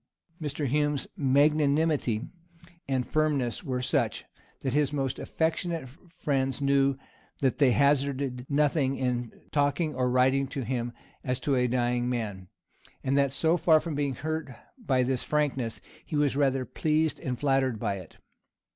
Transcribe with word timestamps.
Mr. 0.41 0.65
Hume's 0.65 1.05
magnanimity 1.15 2.23
and 2.87 3.07
firmness 3.07 3.63
were 3.63 3.83
such, 3.83 4.25
that 4.61 4.73
his 4.73 4.91
most 4.91 5.19
affectionate 5.19 5.87
friends 6.17 6.59
knew 6.59 6.97
that 7.41 7.59
they 7.59 7.69
hazarded 7.69 8.47
nothing 8.49 8.95
in 8.95 9.31
talking 9.51 9.93
or 9.93 10.09
writing 10.09 10.47
to 10.47 10.63
him 10.63 10.91
as 11.23 11.39
to 11.41 11.53
a 11.55 11.67
dying 11.67 12.09
man, 12.09 12.47
and 13.03 13.15
that 13.15 13.31
so 13.31 13.57
far 13.57 13.79
from 13.79 13.93
being 13.93 14.15
hurt 14.15 14.49
by 14.79 15.03
this 15.03 15.21
frankness, 15.23 15.79
he 16.03 16.15
was 16.15 16.35
rather 16.35 16.65
pleased 16.65 17.19
and 17.19 17.39
flattered 17.39 17.77
by 17.77 17.97
it. 17.99 18.17